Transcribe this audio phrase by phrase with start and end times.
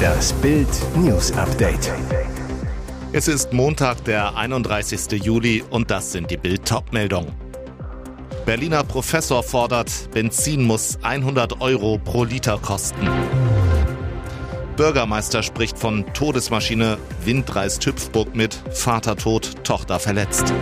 [0.00, 1.92] Das Bild News Update.
[3.12, 5.22] Es ist Montag, der 31.
[5.22, 6.62] Juli und das sind die Bild
[6.92, 7.32] meldungen
[8.46, 13.08] Berliner Professor fordert, Benzin muss 100 Euro pro Liter kosten.
[14.76, 20.52] Bürgermeister spricht von Todesmaschine, Wind reißt Hüpfburg mit, Vater tot, Tochter verletzt.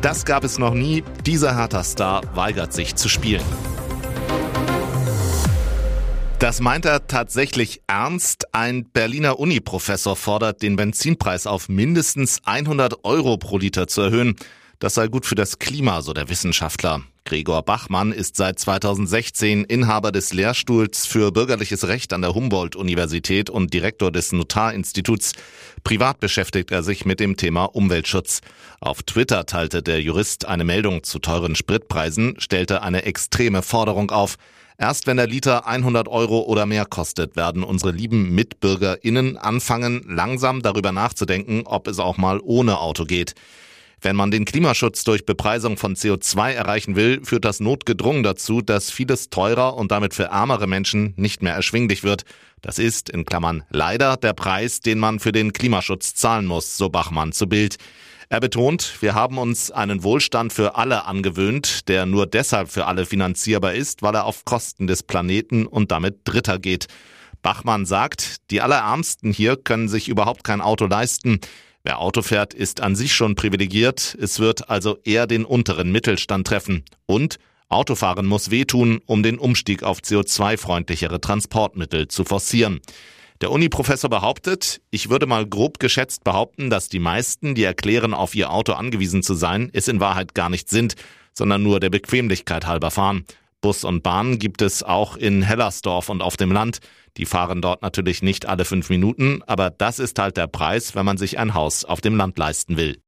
[0.00, 1.02] Das gab es noch nie.
[1.26, 3.42] Dieser Hertha-Star weigert sich zu spielen.
[6.38, 8.54] Das meint er tatsächlich ernst.
[8.54, 14.36] Ein Berliner Uni-Professor fordert, den Benzinpreis auf mindestens 100 Euro pro Liter zu erhöhen.
[14.78, 17.02] Das sei gut für das Klima, so der Wissenschaftler.
[17.24, 23.74] Gregor Bachmann ist seit 2016 Inhaber des Lehrstuhls für bürgerliches Recht an der Humboldt-Universität und
[23.74, 25.32] Direktor des Notarinstituts.
[25.82, 28.42] Privat beschäftigt er sich mit dem Thema Umweltschutz.
[28.80, 34.38] Auf Twitter teilte der Jurist eine Meldung zu teuren Spritpreisen, stellte eine extreme Forderung auf.
[34.80, 40.62] Erst wenn der Liter 100 Euro oder mehr kostet, werden unsere lieben MitbürgerInnen anfangen, langsam
[40.62, 43.34] darüber nachzudenken, ob es auch mal ohne Auto geht.
[44.00, 48.92] Wenn man den Klimaschutz durch Bepreisung von CO2 erreichen will, führt das notgedrungen dazu, dass
[48.92, 52.22] vieles teurer und damit für ärmere Menschen nicht mehr erschwinglich wird.
[52.62, 56.88] Das ist, in Klammern, leider der Preis, den man für den Klimaschutz zahlen muss, so
[56.88, 57.78] Bachmann zu Bild.
[58.30, 63.06] Er betont, wir haben uns einen Wohlstand für alle angewöhnt, der nur deshalb für alle
[63.06, 66.88] finanzierbar ist, weil er auf Kosten des Planeten und damit Dritter geht.
[67.40, 71.40] Bachmann sagt, die Allerärmsten hier können sich überhaupt kein Auto leisten.
[71.84, 74.14] Wer Auto fährt, ist an sich schon privilegiert.
[74.20, 76.84] Es wird also eher den unteren Mittelstand treffen.
[77.06, 77.38] Und
[77.70, 82.80] Autofahren muss wehtun, um den Umstieg auf CO2-freundlichere Transportmittel zu forcieren.
[83.40, 88.34] Der Uni-Professor behauptet, ich würde mal grob geschätzt behaupten, dass die meisten, die erklären, auf
[88.34, 90.96] ihr Auto angewiesen zu sein, es in Wahrheit gar nicht sind,
[91.34, 93.24] sondern nur der Bequemlichkeit halber fahren.
[93.60, 96.78] Bus und Bahn gibt es auch in Hellersdorf und auf dem Land.
[97.16, 101.06] Die fahren dort natürlich nicht alle fünf Minuten, aber das ist halt der Preis, wenn
[101.06, 103.00] man sich ein Haus auf dem Land leisten will.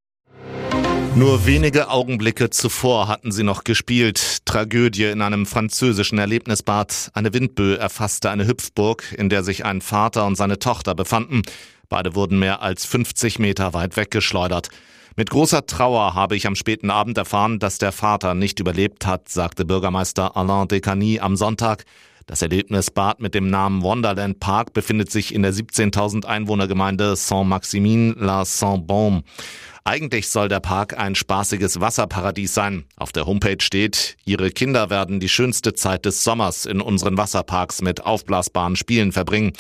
[1.17, 4.47] Nur wenige Augenblicke zuvor hatten sie noch gespielt.
[4.47, 7.11] Tragödie in einem französischen Erlebnisbad.
[7.15, 11.43] Eine Windböe erfasste eine Hüpfburg, in der sich ein Vater und seine Tochter befanden.
[11.89, 14.69] Beide wurden mehr als 50 Meter weit weggeschleudert.
[15.17, 19.29] Mit großer Trauer habe ich am späten Abend erfahren, dass der Vater nicht überlebt hat,
[19.29, 21.87] sagte Bürgermeister Alain Descany am Sonntag.
[22.27, 29.25] Das Erlebnisbad mit dem Namen Wonderland Park befindet sich in der 17.000 Einwohnergemeinde Saint-Maximin-la-Saint-Baume.
[29.85, 32.85] Eigentlich soll der Park ein spaßiges Wasserparadies sein.
[32.97, 37.81] Auf der Homepage steht, Ihre Kinder werden die schönste Zeit des Sommers in unseren Wasserparks
[37.81, 39.53] mit aufblasbaren Spielen verbringen.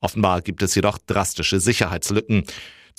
[0.00, 2.44] Offenbar gibt es jedoch drastische Sicherheitslücken.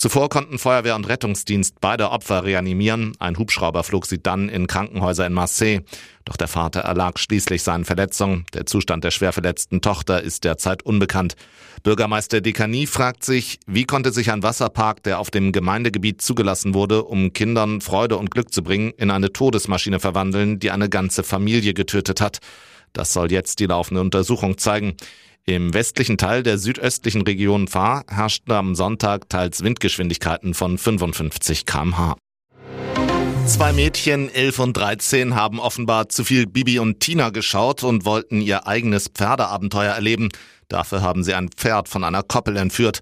[0.00, 3.14] Zuvor konnten Feuerwehr und Rettungsdienst beide Opfer reanimieren.
[3.18, 5.80] Ein Hubschrauber flog sie dann in Krankenhäuser in Marseille.
[6.24, 8.46] Doch der Vater erlag schließlich seinen Verletzungen.
[8.54, 11.34] Der Zustand der schwer verletzten Tochter ist derzeit unbekannt.
[11.82, 17.02] Bürgermeister Dekani fragt sich, wie konnte sich ein Wasserpark, der auf dem Gemeindegebiet zugelassen wurde,
[17.02, 21.74] um Kindern Freude und Glück zu bringen, in eine Todesmaschine verwandeln, die eine ganze Familie
[21.74, 22.38] getötet hat.
[22.92, 24.96] Das soll jetzt die laufende Untersuchung zeigen.
[25.48, 32.16] Im westlichen Teil der südöstlichen Region Fahr herrschten am Sonntag teils Windgeschwindigkeiten von 55 kmh.
[33.46, 38.42] Zwei Mädchen, 11 und 13, haben offenbar zu viel Bibi und Tina geschaut und wollten
[38.42, 40.28] ihr eigenes Pferdeabenteuer erleben.
[40.68, 43.00] Dafür haben sie ein Pferd von einer Koppel entführt.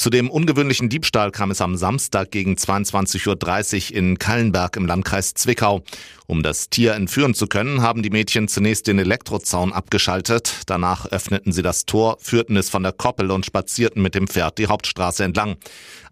[0.00, 5.34] Zu dem ungewöhnlichen Diebstahl kam es am Samstag gegen 22.30 Uhr in Kallenberg im Landkreis
[5.34, 5.82] Zwickau.
[6.28, 10.60] Um das Tier entführen zu können, haben die Mädchen zunächst den Elektrozaun abgeschaltet.
[10.66, 14.58] Danach öffneten sie das Tor, führten es von der Koppel und spazierten mit dem Pferd
[14.58, 15.56] die Hauptstraße entlang.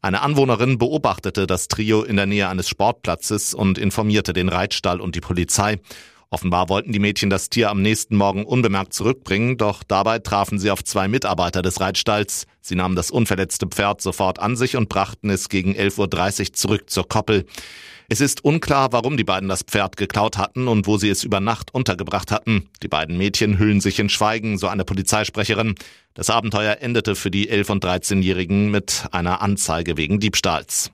[0.03, 5.14] Eine Anwohnerin beobachtete das Trio in der Nähe eines Sportplatzes und informierte den Reitstall und
[5.14, 5.78] die Polizei.
[6.31, 10.70] Offenbar wollten die Mädchen das Tier am nächsten Morgen unbemerkt zurückbringen, doch dabei trafen sie
[10.70, 12.47] auf zwei Mitarbeiter des Reitstalls.
[12.60, 16.91] Sie nahmen das unverletzte Pferd sofort an sich und brachten es gegen 11.30 Uhr zurück
[16.91, 17.47] zur Koppel.
[18.09, 21.41] Es ist unklar, warum die beiden das Pferd geklaut hatten und wo sie es über
[21.41, 22.69] Nacht untergebracht hatten.
[22.82, 25.74] Die beiden Mädchen hüllen sich in Schweigen, so eine Polizeisprecherin.
[26.15, 30.91] Das Abenteuer endete für die 11- und 13-Jährigen mit einer Anzeige wegen Diebstahls.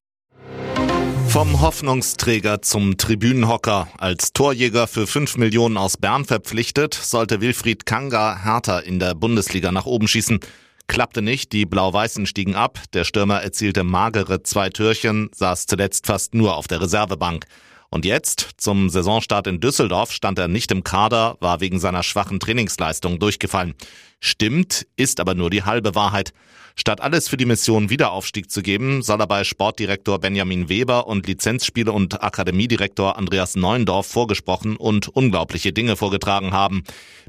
[1.33, 3.89] Vom Hoffnungsträger zum Tribünenhocker.
[3.97, 9.73] Als Torjäger für 5 Millionen aus Bern verpflichtet, sollte Wilfried Kanga härter in der Bundesliga
[9.73, 10.41] nach oben schießen.
[10.89, 16.35] Klappte nicht, die Blau-Weißen stiegen ab, der Stürmer erzielte magere zwei Türchen, saß zuletzt fast
[16.35, 17.47] nur auf der Reservebank.
[17.89, 22.41] Und jetzt, zum Saisonstart in Düsseldorf, stand er nicht im Kader, war wegen seiner schwachen
[22.41, 23.75] Trainingsleistung durchgefallen.
[24.25, 26.33] Stimmt, ist aber nur die halbe Wahrheit.
[26.77, 31.27] Statt alles für die Mission Wiederaufstieg zu geben, soll er bei Sportdirektor Benjamin Weber und
[31.27, 36.85] Lizenzspiele- und Akademiedirektor Andreas Neuendorf vorgesprochen und unglaubliche Dinge vorgetragen haben.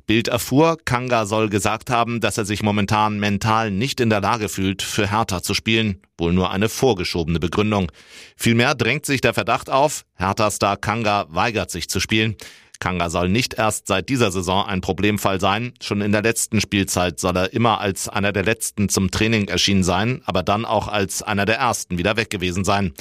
[0.06, 4.48] Bild erfuhr, Kanga soll gesagt haben, dass er sich momentan mental nicht in der Lage
[4.48, 6.00] fühlt, für Hertha zu spielen.
[6.20, 7.92] Wohl nur eine vorgeschobene Begründung.
[8.38, 12.36] Vielmehr drängt sich der Verdacht auf, Hertha-Star Kanga weigert sich zu spielen.
[12.84, 15.72] Kanga soll nicht erst seit dieser Saison ein Problemfall sein.
[15.82, 19.86] Schon in der letzten Spielzeit soll er immer als einer der letzten zum Training erschienen
[19.86, 22.92] sein, aber dann auch als einer der ersten wieder weg gewesen sein.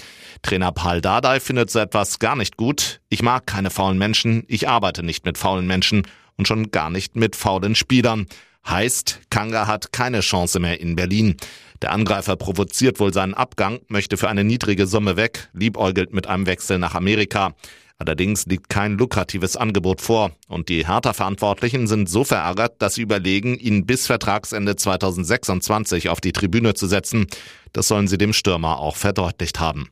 [0.43, 3.01] Trainer Paul Dardai findet so etwas gar nicht gut.
[3.09, 6.07] Ich mag keine faulen Menschen, ich arbeite nicht mit faulen Menschen
[6.37, 8.27] und schon gar nicht mit faulen Spielern.
[8.65, 11.37] Heißt, Kanga hat keine Chance mehr in Berlin.
[11.83, 16.47] Der Angreifer provoziert wohl seinen Abgang, möchte für eine niedrige Summe weg, liebäugelt mit einem
[16.47, 17.57] Wechsel nach Amerika.
[18.05, 23.55] Allerdings liegt kein lukratives Angebot vor und die Hertha-Verantwortlichen sind so verärgert, dass sie überlegen,
[23.55, 27.29] ihn bis Vertragsende 2026 auf die Tribüne zu setzen.
[27.73, 29.89] Das sollen sie dem Stürmer auch verdeutlicht haben.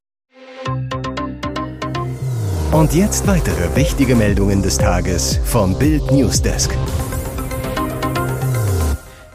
[2.72, 6.76] Und jetzt weitere wichtige Meldungen des Tages vom Bild Newsdesk.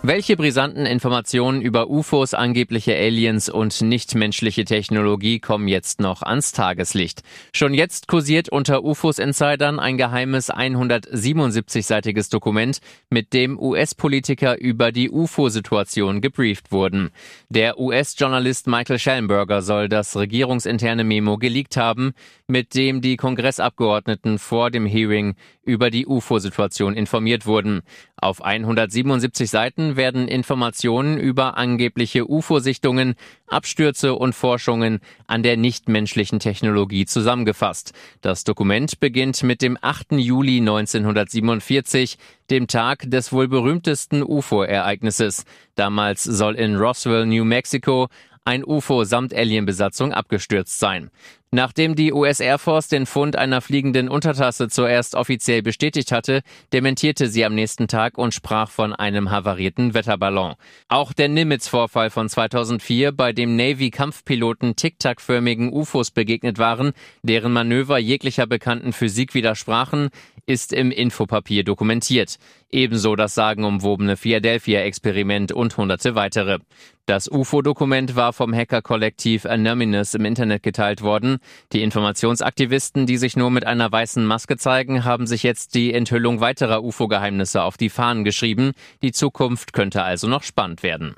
[0.07, 7.23] Welche brisanten Informationen über UFOs, angebliche Aliens und nichtmenschliche Technologie kommen jetzt noch ans Tageslicht?
[7.53, 16.21] Schon jetzt kursiert unter UFOs-Insidern ein geheimes 177-seitiges Dokument, mit dem US-Politiker über die UFO-Situation
[16.21, 17.09] gebrieft wurden.
[17.49, 22.13] Der US-Journalist Michael Schellenberger soll das regierungsinterne Memo geleakt haben,
[22.45, 27.81] mit dem die Kongressabgeordneten vor dem Hearing über die UFO-Situation informiert wurden.
[28.17, 33.15] Auf 177 Seiten werden Informationen über angebliche UFO-Sichtungen,
[33.47, 37.93] Abstürze und Forschungen an der nichtmenschlichen Technologie zusammengefasst.
[38.21, 40.13] Das Dokument beginnt mit dem 8.
[40.13, 42.17] Juli 1947,
[42.49, 45.45] dem Tag des wohl berühmtesten UFO-Ereignisses.
[45.75, 48.07] Damals soll in Roswell, New Mexico,
[48.47, 51.09] ein UFO samt Alienbesatzung abgestürzt sein.
[51.55, 56.41] Nachdem die US Air Force den Fund einer fliegenden Untertasse zuerst offiziell bestätigt hatte,
[56.73, 60.55] dementierte sie am nächsten Tag und sprach von einem havarierten Wetterballon.
[60.89, 66.91] Auch der Nimitz-Vorfall von 2004, bei dem Navy-Kampfpiloten tic-tac-förmigen UFOs begegnet waren,
[67.23, 70.09] deren Manöver jeglicher bekannten Physik widersprachen,
[70.45, 72.35] ist im Infopapier dokumentiert.
[72.69, 76.59] Ebenso das sagenumwobene Philadelphia-Experiment und hunderte weitere.
[77.07, 81.37] Das UFO-Dokument war vom Hacker-Kollektiv Anonymous im Internet geteilt worden.
[81.73, 86.39] Die Informationsaktivisten, die sich nur mit einer weißen Maske zeigen, haben sich jetzt die Enthüllung
[86.39, 88.71] weiterer UFO-Geheimnisse auf die Fahnen geschrieben.
[89.01, 91.15] Die Zukunft könnte also noch spannend werden.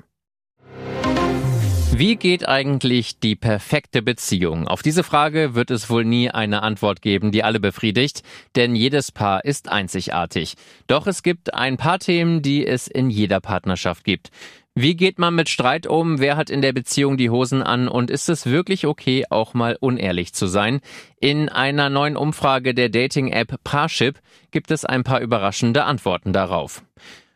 [1.98, 4.68] Wie geht eigentlich die perfekte Beziehung?
[4.68, 8.22] Auf diese Frage wird es wohl nie eine Antwort geben, die alle befriedigt,
[8.54, 10.54] denn jedes Paar ist einzigartig.
[10.86, 14.30] Doch es gibt ein paar Themen, die es in jeder Partnerschaft gibt.
[14.80, 16.20] Wie geht man mit Streit um?
[16.20, 17.88] Wer hat in der Beziehung die Hosen an?
[17.88, 20.78] Und ist es wirklich okay, auch mal unehrlich zu sein?
[21.20, 24.20] In einer neuen Umfrage der Dating-App Parship
[24.52, 26.84] gibt es ein paar überraschende Antworten darauf.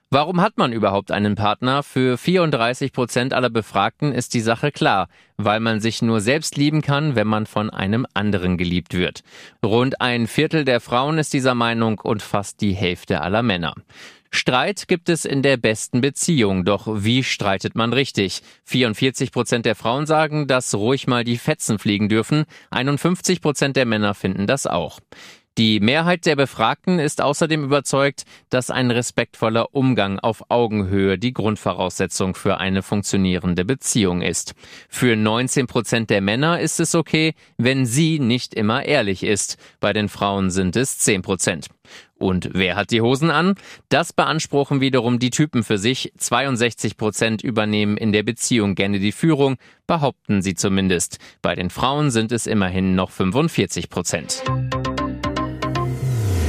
[0.08, 1.82] Warum hat man überhaupt einen Partner?
[1.82, 6.80] Für 34 Prozent aller Befragten ist die Sache klar, weil man sich nur selbst lieben
[6.80, 9.24] kann, wenn man von einem anderen geliebt wird.
[9.64, 13.74] Rund ein Viertel der Frauen ist dieser Meinung und fast die Hälfte aller Männer.
[14.34, 18.40] Streit gibt es in der besten Beziehung, doch wie streitet man richtig?
[18.64, 23.84] 44 Prozent der Frauen sagen, dass ruhig mal die Fetzen fliegen dürfen, 51 Prozent der
[23.84, 25.00] Männer finden das auch.
[25.58, 32.34] Die Mehrheit der Befragten ist außerdem überzeugt, dass ein respektvoller Umgang auf Augenhöhe die Grundvoraussetzung
[32.34, 34.54] für eine funktionierende Beziehung ist.
[34.88, 39.58] Für 19 Prozent der Männer ist es okay, wenn sie nicht immer ehrlich ist.
[39.78, 41.68] Bei den Frauen sind es 10 Prozent.
[42.16, 43.56] Und wer hat die Hosen an?
[43.90, 46.14] Das beanspruchen wiederum die Typen für sich.
[46.16, 49.56] 62 Prozent übernehmen in der Beziehung gerne die Führung,
[49.86, 51.18] behaupten sie zumindest.
[51.42, 54.42] Bei den Frauen sind es immerhin noch 45 Prozent.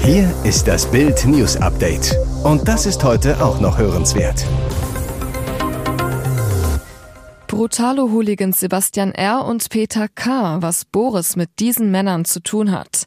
[0.06, 2.18] Hier ist das Bild News Update.
[2.44, 4.46] Und das ist heute auch noch hörenswert.
[7.48, 9.46] Brutale Hooligans Sebastian R.
[9.46, 13.06] und Peter K., was Boris mit diesen Männern zu tun hat.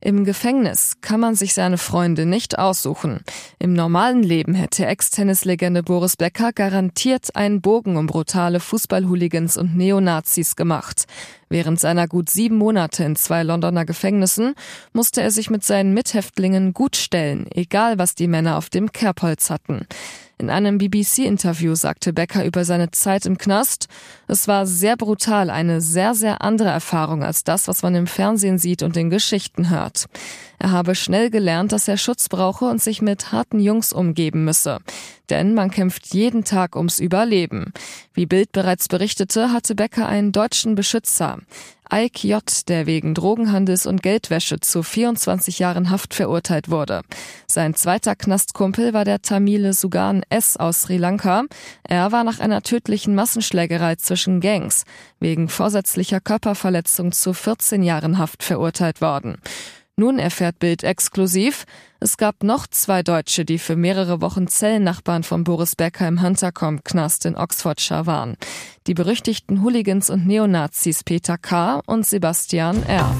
[0.00, 3.20] Im Gefängnis kann man sich seine Freunde nicht aussuchen.
[3.58, 10.54] Im normalen Leben hätte Ex-Tennislegende Boris Becker garantiert einen Bogen um brutale Fußballhooligans und Neonazis
[10.54, 11.06] gemacht.
[11.48, 14.54] Während seiner gut sieben Monate in zwei Londoner Gefängnissen
[14.92, 19.50] musste er sich mit seinen Mithäftlingen gut stellen, egal was die Männer auf dem Kerbholz
[19.50, 19.84] hatten.
[20.40, 23.88] In einem BBC-Interview sagte Becker über seine Zeit im Knast,
[24.28, 28.56] es war sehr brutal, eine sehr, sehr andere Erfahrung als das, was man im Fernsehen
[28.56, 30.06] sieht und in Geschichten hört.
[30.58, 34.78] Er habe schnell gelernt, dass er Schutz brauche und sich mit harten Jungs umgeben müsse.
[35.30, 37.72] Denn man kämpft jeden Tag ums Überleben.
[38.14, 41.38] Wie Bild bereits berichtete, hatte Becker einen deutschen Beschützer.
[41.92, 47.02] Ike J., der wegen Drogenhandels und Geldwäsche zu 24 Jahren Haft verurteilt wurde.
[47.46, 50.56] Sein zweiter Knastkumpel war der Tamile Sugan S.
[50.58, 51.44] aus Sri Lanka.
[51.84, 54.84] Er war nach einer tödlichen Massenschlägerei zwischen Gangs
[55.18, 59.38] wegen vorsätzlicher Körperverletzung zu 14 Jahren Haft verurteilt worden.
[59.98, 61.64] Nun erfährt Bild exklusiv,
[61.98, 67.26] es gab noch zwei Deutsche, die für mehrere Wochen Zellennachbarn von Boris Becker im Huntercombe-Knast
[67.26, 68.36] in Oxfordshire waren.
[68.86, 71.82] Die berüchtigten Hooligans und Neonazis Peter K.
[71.84, 73.12] und Sebastian R.